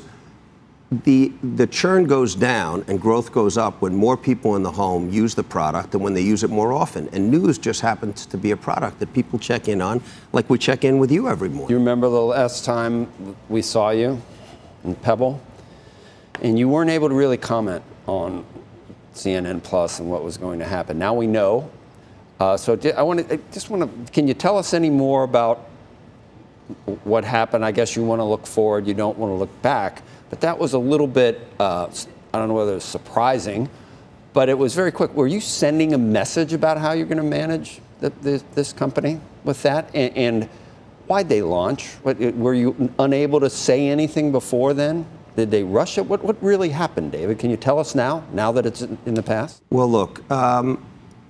[0.90, 5.08] the, the churn goes down and growth goes up when more people in the home
[5.08, 7.08] use the product and when they use it more often.
[7.12, 10.58] And news just happens to be a product that people check in on, like we
[10.58, 11.70] check in with you every morning.
[11.70, 14.20] You remember the last time we saw you
[14.82, 15.40] in Pebble,
[16.42, 18.44] and you weren't able to really comment on
[19.14, 20.98] CNN Plus and what was going to happen.
[20.98, 21.70] Now we know.
[22.40, 24.12] Uh, so I want to I just want to.
[24.12, 25.69] Can you tell us any more about
[27.04, 27.64] what happened?
[27.64, 28.86] I guess you want to look forward.
[28.86, 30.02] You don't want to look back.
[30.30, 31.40] But that was a little bit.
[31.58, 31.88] Uh,
[32.32, 33.68] I don't know whether it's surprising,
[34.32, 35.12] but it was very quick.
[35.14, 39.20] Were you sending a message about how you're going to manage the, the, this company
[39.44, 39.90] with that?
[39.94, 40.44] And, and
[41.06, 41.88] why'd they launch?
[42.02, 45.06] What, were you unable to say anything before then?
[45.36, 46.06] Did they rush it?
[46.06, 47.38] What, what really happened, David?
[47.38, 49.62] Can you tell us now, now that it's in, in the past?
[49.70, 50.84] Well, look, um,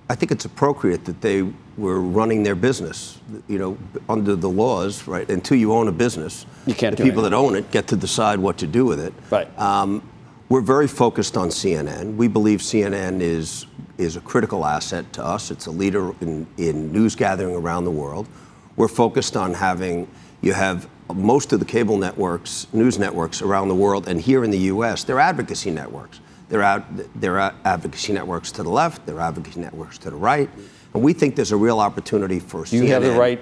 [0.09, 1.51] I think it's appropriate that they
[1.81, 5.27] were running their business, you know, under the laws, right?
[5.29, 8.39] Until you own a business, You can't the people that own it get to decide
[8.39, 9.13] what to do with it.
[9.29, 9.47] Right.
[9.59, 10.07] Um,
[10.47, 12.15] we're very focused on CNN.
[12.15, 13.65] We believe CNN is
[13.97, 15.51] is a critical asset to us.
[15.51, 18.27] It's a leader in, in news gathering around the world.
[18.75, 20.07] We're focused on having
[20.41, 24.51] you have most of the cable networks, news networks around the world, and here in
[24.51, 26.19] the U.S., they're advocacy networks.
[26.49, 26.83] They're out,
[27.15, 29.05] they're advocacy networks to the left.
[29.05, 30.49] They're advocacy networks to the right.
[30.93, 32.87] And we think there's a real opportunity for you CNN.
[32.87, 33.39] have the right?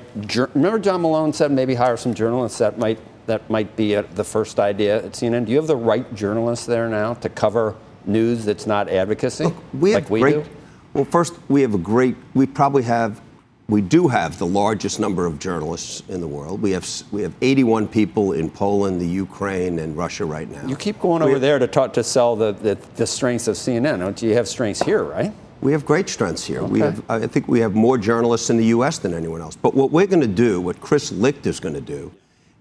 [0.54, 2.60] Remember, John Malone said maybe hire some journalists.
[2.60, 5.46] That might that might be uh the first idea at CNN.
[5.46, 9.92] Do you have the right journalists there now to cover news that's not advocacy, we
[9.92, 10.50] have like we great, do?
[10.94, 13.22] Well, first, we have a great, we probably have,
[13.68, 16.62] we do have the largest number of journalists in the world.
[16.62, 20.66] We have, we have 81 people in Poland, the Ukraine, and Russia right now.
[20.68, 24.00] You keep going over there to talk to sell the, the, the strengths of CNN.
[24.00, 25.32] Don't you have strengths here, right?
[25.62, 26.64] We have great strengths here.
[26.64, 28.98] We have, I think we have more journalists in the U.S.
[28.98, 29.56] than anyone else.
[29.56, 32.12] But what we're going to do, what Chris Licht is going to do,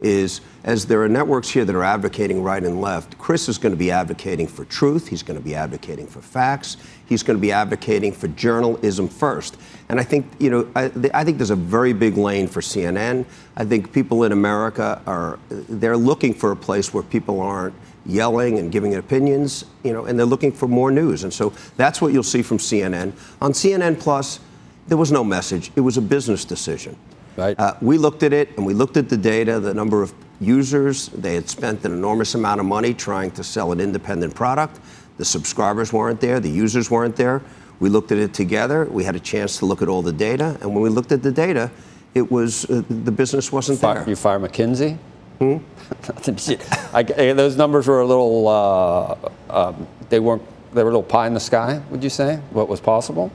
[0.01, 3.73] is as there are networks here that are advocating right and left, Chris is going
[3.73, 5.09] to be advocating for truth.
[5.09, 6.77] He's going to be advocating for facts.
[7.07, 9.57] He's going to be advocating for journalism first.
[9.89, 13.25] And I think, you know, I, I think there's a very big lane for CNN.
[13.57, 17.75] I think people in America are, they're looking for a place where people aren't
[18.09, 21.23] yelling and giving opinions, you know, and they're looking for more news.
[21.23, 23.13] And so that's what you'll see from CNN.
[23.41, 24.41] On CNN Plus,
[24.89, 25.71] there was no message.
[25.77, 26.97] It was a business decision.
[27.37, 27.59] Right.
[27.61, 31.09] Uh, we looked at it and we looked at the data, the number of users.
[31.09, 34.81] They had spent an enormous amount of money trying to sell an independent product.
[35.19, 37.43] The subscribers weren't there, the users weren't there.
[37.81, 38.87] We looked at it together.
[38.87, 40.59] We had a chance to look at all the data.
[40.63, 41.71] And when we looked at the data,
[42.15, 44.09] it was uh, the business wasn't Fire, there.
[44.09, 44.99] you fire McKinsey?
[45.39, 45.59] Hmm?
[46.95, 49.17] I, I- those numbers were a little, uh,
[49.51, 50.43] um, they weren't,
[50.75, 53.31] they were a little pie in the sky, would you say, what was possible?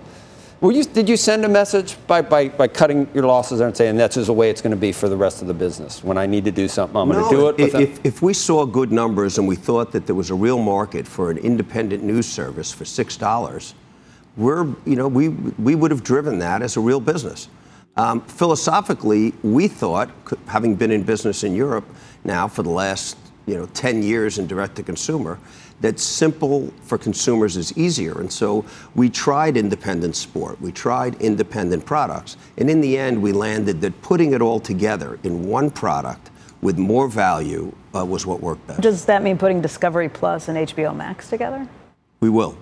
[0.61, 3.97] Were you, did you send a message by, by, by cutting your losses and saying
[3.97, 6.01] that's just the way it's going to be for the rest of the business?
[6.03, 7.59] When I need to do something, I'm going to do it.
[7.59, 10.59] if, if, if we saw good numbers and we thought that there was a real
[10.59, 13.73] market for an independent news service for six dollars,
[14.37, 17.49] we're you know we we would have driven that as a real business.
[17.95, 20.09] Um, philosophically, we thought,
[20.47, 21.85] having been in business in Europe
[22.23, 25.37] now for the last you know 10 years in direct to consumer,
[25.81, 28.19] that simple for consumers is easier.
[28.19, 33.31] And so we tried independent sport, we tried independent products, and in the end, we
[33.31, 38.39] landed that putting it all together in one product with more value uh, was what
[38.39, 38.81] worked best.
[38.81, 41.67] Does that mean putting Discovery Plus and HBO Max together?
[42.21, 42.57] We will.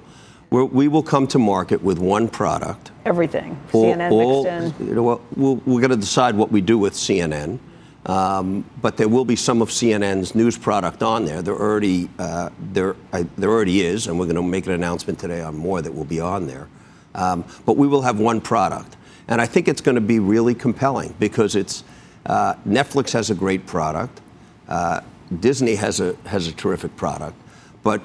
[0.52, 2.92] We're, we will come to market with one product.
[3.06, 3.58] Everything.
[3.72, 4.88] All- CNN all- mixed in.
[4.88, 7.58] You know, we'll, we're going to decide what we do with CNN,
[8.06, 11.42] um, but there will be some of CNN's news product on there.
[11.42, 15.20] There already, uh, there, I, there already is, and we're going to make an announcement
[15.20, 16.68] today on more that will be on there.
[17.16, 18.98] Um, but we will have one product,
[19.30, 21.86] and I think it's going to be really compelling because it's
[22.26, 24.20] uh, Netflix has a great product,
[24.68, 25.00] uh,
[25.40, 27.38] Disney has a has a terrific product,
[27.84, 28.02] but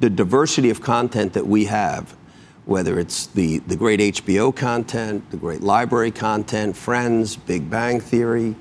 [0.00, 2.14] the diversity of content that we have,
[2.64, 8.54] whether it's the, the great HBO content, the great library content, Friends, Big Bang Theory,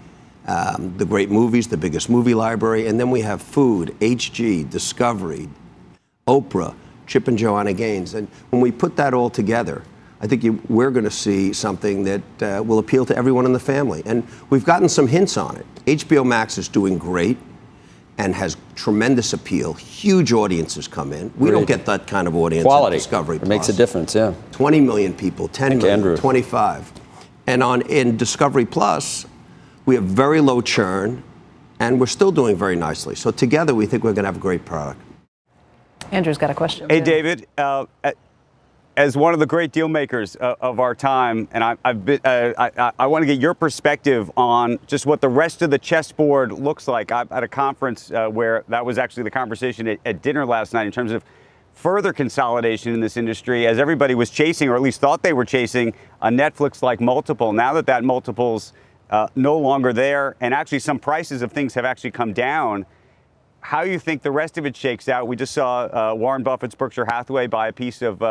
[0.48, 5.50] um, the great movies, the biggest movie library, and then we have food, HG, Discovery,
[6.28, 6.74] Oprah,
[7.06, 8.13] Chip and Joanna Gaines.
[8.13, 9.84] And when we put that all together,
[10.20, 13.54] I think you, we're going to see something that uh, will appeal to everyone in
[13.54, 14.02] the family.
[14.06, 15.65] And we've gotten some hints on it.
[15.86, 17.38] HBO Max is doing great
[18.17, 19.73] and has tremendous appeal.
[19.73, 21.32] Huge audiences come in.
[21.38, 22.95] We don't get that kind of audience Quality.
[22.95, 24.34] at Discovery It makes a difference, yeah.
[24.51, 26.17] 20 million people, 10 Thank million, Andrew.
[26.17, 26.91] 25.
[27.45, 29.25] And on in Discovery Plus,
[29.86, 31.23] we have very low churn,
[31.80, 33.15] and we're still doing very nicely.
[33.15, 34.99] So together, we think we're going to have a great product.
[36.12, 36.89] Andrew's got a question.
[36.89, 37.47] Hey, David.
[37.58, 37.86] Uh,
[38.97, 42.19] as one of the great deal makers uh, of our time, and I, I've been,
[42.25, 45.77] uh, I, I, want to get your perspective on just what the rest of the
[45.77, 47.12] chessboard looks like.
[47.12, 50.73] I'm at a conference uh, where that was actually the conversation at, at dinner last
[50.73, 51.23] night in terms of
[51.75, 55.45] further consolidation in this industry as everybody was chasing, or at least thought they were
[55.45, 57.53] chasing, a Netflix like multiple.
[57.53, 58.73] Now that that multiple's
[59.12, 62.88] uh, no longer there, and actually some prices of things have actually come down
[63.60, 65.27] how you think the rest of it shakes out.
[65.27, 68.21] We just saw uh, Warren Buffett's Berkshire Hathaway buy a piece of,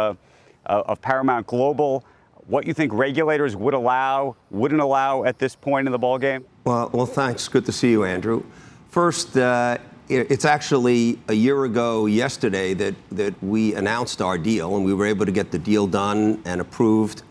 [0.66, 2.05] uh, of Paramount Global.
[2.46, 6.44] What you think regulators would allow, wouldn't allow at this point in the ballgame?
[6.64, 7.48] Well, well, thanks.
[7.48, 8.44] Good to see you, Andrew.
[8.90, 14.85] First, uh, it's actually a year ago yesterday that, that we announced our deal, and
[14.85, 17.22] we were able to get the deal done and approved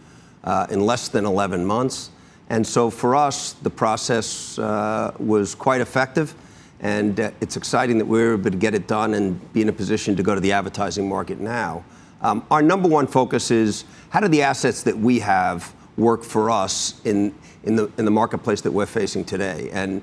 [0.43, 2.09] uh, in less than 11 months.
[2.49, 6.35] And so for us, the process uh, was quite effective,
[6.81, 9.69] and uh, it's exciting that we were able to get it done and be in
[9.69, 11.83] a position to go to the advertising market now.
[12.25, 16.49] Um, our number one focus is how do the assets that we have work for
[16.49, 19.69] us in, the, marketplace that we're facing today?
[19.71, 20.01] And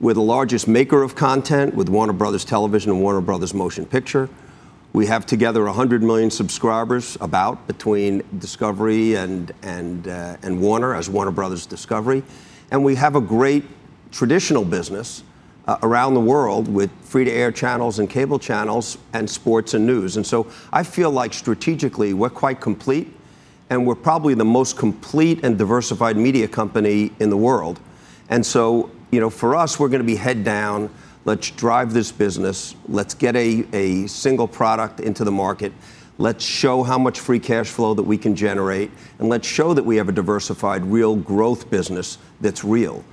[0.00, 4.30] we're the largest maker of content with Warner Brothers Television and Warner Brothers Motion Picture.
[4.94, 9.26] We have together 100 million subscribers, about between Discovery uh,
[9.62, 12.22] and Warner as Warner Brothers Discovery,
[12.70, 13.64] and we have a great
[14.10, 15.22] traditional business
[15.68, 20.16] uh, around the world with free-to-air channels and cable channels and sports and news.
[20.16, 23.14] And so I feel like strategically we're quite complete,
[23.70, 27.78] and we're probably the most complete and diversified media company in the world.
[28.30, 30.88] And so, you know, for us, we're going to be head down.
[31.26, 32.74] Let's drive this business.
[32.88, 35.74] Let's get a, a single product into the market.
[36.16, 38.90] Let's show how much free cash flow that we can generate.
[39.18, 43.04] And let's show that we have a diversified, real growth business that's real.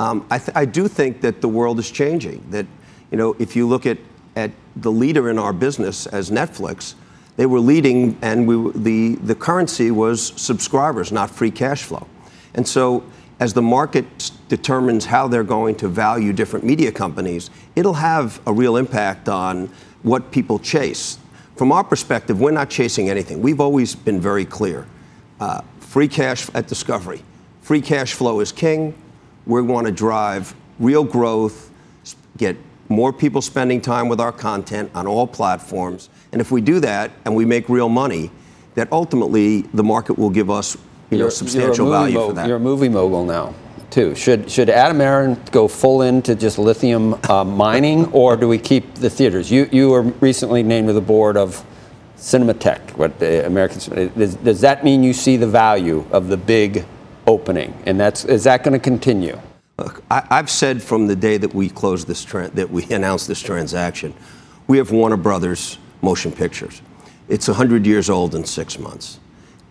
[0.00, 2.42] Um, I, th- I do think that the world is changing.
[2.48, 2.64] That,
[3.10, 3.98] you know, if you look at,
[4.34, 6.94] at the leader in our business as Netflix,
[7.36, 12.06] they were leading, and we, the, the currency was subscribers, not free cash flow.
[12.54, 13.04] And so,
[13.40, 18.52] as the market determines how they're going to value different media companies, it'll have a
[18.54, 19.68] real impact on
[20.02, 21.18] what people chase.
[21.56, 23.42] From our perspective, we're not chasing anything.
[23.42, 24.86] We've always been very clear.
[25.38, 27.20] Uh, free cash at Discovery.
[27.60, 28.94] Free cash flow is king.
[29.46, 31.70] We want to drive real growth,
[32.36, 32.56] get
[32.88, 36.08] more people spending time with our content on all platforms.
[36.32, 38.30] And if we do that and we make real money,
[38.74, 40.76] that ultimately the market will give us
[41.10, 42.46] you know, You're- substantial you're value mo- for that.
[42.46, 43.54] You're a movie mogul now,
[43.90, 44.14] too.
[44.14, 48.94] Should should Adam Aron go full into just lithium uh, mining, or do we keep
[48.94, 49.50] the theaters?
[49.50, 51.64] You you were recently named to the board of
[52.16, 54.12] Cinematheque, what the American.
[54.16, 56.84] Does, does that mean you see the value of the big
[57.26, 59.38] opening, and that's is that going to continue?
[59.78, 63.28] Look, I, I've said from the day that we closed this tran that we announced
[63.28, 64.14] this transaction,
[64.66, 66.82] we have Warner Brothers Motion Pictures.
[67.28, 69.20] It's 100 years old in six months.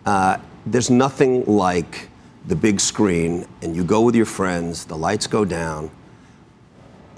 [0.06, 2.08] Uh, there's nothing like
[2.46, 5.90] the big screen, and you go with your friends, the lights go down,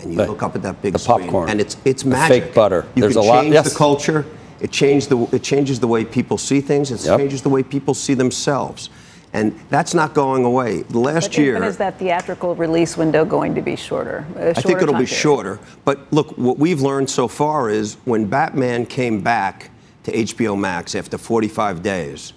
[0.01, 1.49] and you look up at that big The screen, popcorn.
[1.49, 2.45] and it's it's magic.
[2.45, 2.85] fake butter.
[2.97, 3.71] You There's can a lot- change yes.
[3.73, 4.27] the culture.
[4.61, 6.91] It changed the it changes the way people see things.
[6.91, 7.19] It Yep.
[7.19, 8.91] changes the way people see themselves,
[9.33, 10.83] and that's not going away.
[10.91, 14.27] Last But year, is that theatrical release window going to be shorter?
[14.37, 15.09] I think it'll be period?
[15.09, 15.61] shorter.
[15.85, 19.71] But look, what we've learned so far is when Batman came back
[20.05, 22.33] to HBO Max after 45 days,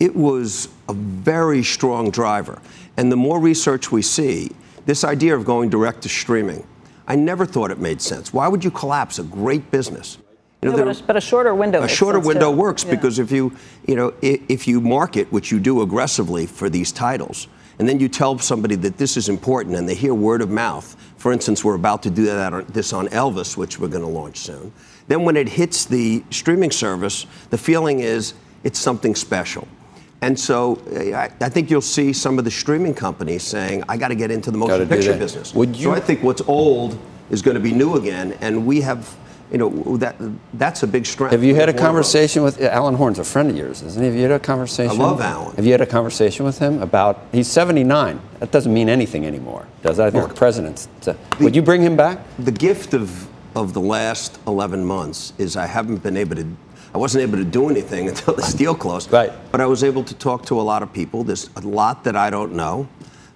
[0.00, 2.60] it was a very strong driver.
[2.96, 4.50] And the more research we see,
[4.86, 6.66] this idea of going direct to streaming,
[7.06, 8.32] I never thought it made sense.
[8.32, 10.18] Why would you collapse a great business?
[10.62, 11.82] You No, there- but, a, but a shorter window.
[11.82, 12.58] a shorter window too.
[12.58, 12.90] works Yeah.
[12.90, 13.52] because if you,
[13.86, 17.48] you know, if, if you market, which you do aggressively for these titles,
[17.78, 20.94] and then you tell somebody that this is important and they hear word of mouth.
[21.16, 24.08] For instance, we're about to do that on, this on Elvis, which we're going to
[24.10, 24.70] launch soon.
[25.08, 29.66] Then when it hits the streaming service, the feeling is it's something special.
[30.20, 33.96] And so uh, I, I think you'll see some of the streaming companies saying, I
[33.96, 35.54] got to get into the motion picture business.
[35.54, 36.98] Would So I think what's old
[37.30, 39.16] is going to be new again, and we have,
[39.50, 40.16] you know, that
[40.54, 41.32] that's a big strength.
[41.32, 44.06] Have you had a conversation with Alan Horn's a friend of yours, isn't he?
[44.06, 45.00] Have you had a conversation?
[45.00, 45.56] I love Alan.
[45.56, 47.24] Have you had a conversation with him about?
[47.32, 48.20] He's 79.
[48.38, 50.04] That doesn't mean anything anymore, does it?
[50.04, 50.86] I think the president's.
[50.86, 52.18] Uh, so- would you bring him back?
[52.38, 56.46] The gift of of the last 11 months is I haven't been able to.
[56.94, 59.12] I wasn't able to do anything until this deal closed.
[59.12, 59.32] Right.
[59.50, 61.24] But I was able to talk to a lot of people.
[61.24, 62.88] There's a lot that I don't know.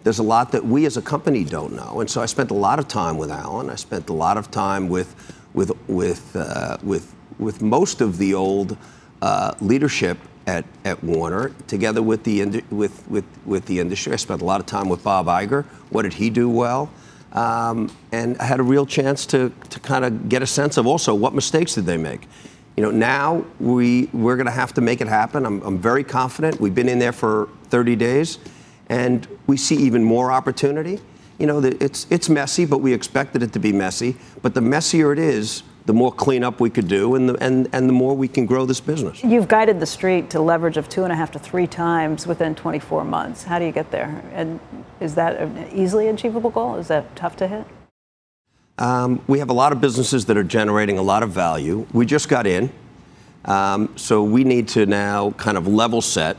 [0.05, 2.01] There's a lot that we as a company don't know.
[2.01, 3.71] And so I spent a lot of time with Alan.
[3.71, 5.15] I spent a lot of time with
[5.55, 8.77] with with uh, with with most of the old
[9.23, 14.13] uh, leadership at, at Warner, together with the ind- with, with with the industry.
[14.13, 15.65] I spent a lot of time with Bob Iger.
[15.91, 16.91] What did he do well?
[17.33, 20.87] Um, and I had a real chance to, to kind of get a sense of
[20.87, 22.29] also what mistakes did they make.
[22.77, 25.45] You know, now we, we're going to have to make it happen.
[25.45, 26.61] I'm, I'm very confident.
[26.61, 28.39] We've been in there for 30 days,
[28.89, 31.01] and we see even more opportunity.
[31.39, 34.16] You know, the- it's, it's messy, but we expected it to be messy.
[34.43, 37.89] But the messier it is, the more cleanup we could do, and the, and, and
[37.89, 39.22] the more we can grow this business.
[39.22, 42.55] You've guided the street to leverage of two and a half to three times within
[42.55, 43.45] 24 months.
[43.45, 44.22] How do you get there?
[44.32, 44.61] And
[45.01, 46.76] is that an easily achievable goal?
[46.76, 47.66] Is that tough to hit?
[48.78, 51.87] Um, we have a lot of businesses that are generating a lot of value.
[51.93, 52.72] We just got in,
[53.45, 56.37] um, so we need to now kind of level set.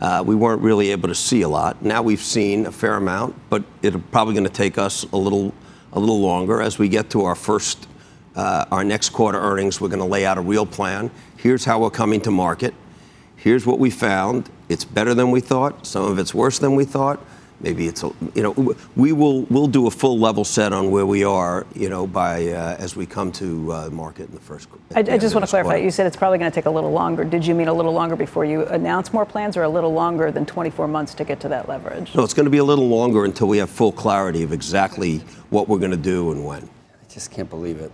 [0.00, 1.82] Uh, we weren't really able to see a lot.
[1.82, 5.54] Now we've seen a fair amount, but it's probably going to take us a little,
[5.92, 7.88] a little longer as we get to our first,
[8.34, 9.80] uh, our next quarter earnings.
[9.80, 11.10] We're going to lay out a real plan.
[11.38, 12.74] Here's how we're coming to market.
[13.36, 14.50] Here's what we found.
[14.68, 15.86] It's better than we thought.
[15.86, 17.20] Some of it's worse than we thought.
[17.60, 21.06] Maybe it's, a, you know, we will we'll do a full level set on where
[21.06, 24.68] we are, you know, by uh, as we come to uh, market in the first.
[24.94, 25.70] I, the I just want to clarify.
[25.70, 25.84] quarter.
[25.84, 27.24] You said it's probably going to take a little longer.
[27.24, 30.30] Did you mean a little longer before you announce more plans, or a little longer
[30.30, 32.14] than 24 months to get to that leverage?
[32.14, 35.18] No, it's going to be a little longer until we have full clarity of exactly
[35.48, 36.62] what we're going to do and when.
[36.62, 37.90] I just can't believe it.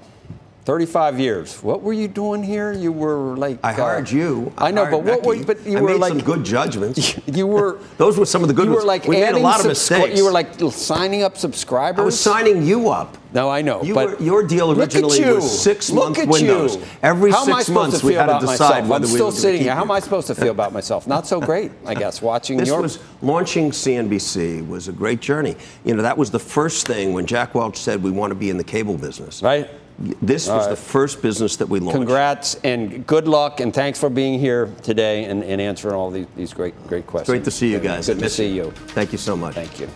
[0.64, 1.60] 35 years.
[1.62, 2.72] What were you doing here?
[2.72, 3.58] You were like.
[3.64, 4.52] I uh, hired you.
[4.56, 5.44] I know, hired but what were Becky.
[5.44, 7.18] but you I were made like some good judgments.
[7.32, 7.78] You were.
[7.98, 9.68] Those were some of the good you were like we made a lot of subscri-
[9.68, 10.18] mistakes.
[10.18, 12.00] You were like signing up subscribers.
[12.00, 13.16] I was signing you up.
[13.32, 13.82] No, I know.
[13.82, 15.36] You but were, your deal originally you.
[15.36, 16.76] was six Look month at windows.
[16.76, 16.82] you.
[17.02, 18.88] Every How I six months we had to decide myself?
[18.88, 19.74] whether I'm we still were sitting here.
[19.74, 21.06] How am I supposed to feel about myself?
[21.06, 22.20] Not so great, I guess.
[22.20, 25.56] Watching This your was launching CNBC was a great journey.
[25.84, 28.50] You know, that was the first thing when Jack Welch said we want to be
[28.50, 29.42] in the cable business.
[29.42, 29.68] Right.
[29.98, 30.70] This All was right.
[30.70, 31.96] the first business that we launched.
[31.96, 36.26] Congrats and good luck, and thanks for being here today and, and answering all these,
[36.36, 37.28] these great great questions.
[37.28, 38.06] Great to see you guys.
[38.06, 38.70] Good to see you.
[38.88, 39.54] Thank you so much.
[39.54, 39.88] Thank you.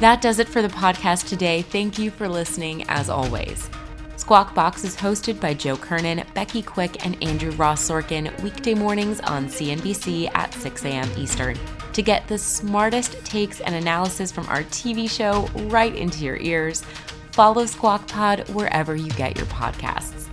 [0.00, 1.62] That does it for the podcast today.
[1.62, 3.70] Thank you for listening, as always.
[4.16, 9.20] Squawk Box is hosted by Joe Kernen, Becky Quick, and Andrew Ross Sorkin weekday mornings
[9.20, 11.10] on CNBC at 6 a.m.
[11.16, 11.58] Eastern.
[11.92, 16.84] To get the smartest takes and analysis from our TV show right into your ears,
[17.32, 20.28] follow Squawk Pod wherever you get your podcasts.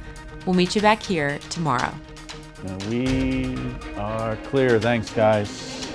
[0.45, 1.93] We'll meet you back here tomorrow.
[2.89, 3.55] We
[3.95, 4.79] are clear.
[4.79, 5.87] Thanks, guys.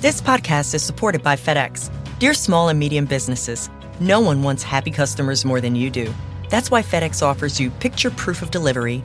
[0.00, 1.88] This podcast is supported by FedEx.
[2.18, 3.70] Dear small and medium businesses,
[4.00, 6.12] No one wants happy customers more than you do.
[6.48, 9.04] That's why FedEx offers you picture proof of delivery,